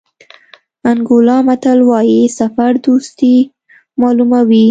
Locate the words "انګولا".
0.91-1.37